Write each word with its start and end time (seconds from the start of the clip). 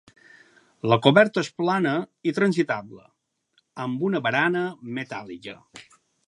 La 0.91 0.95
coberta 1.07 1.43
es 1.45 1.49
plana 1.61 1.91
i 2.31 2.33
transitable, 2.37 3.03
amb 3.85 4.07
una 4.09 4.23
barana 4.29 4.65
metàl·lica. 4.99 5.55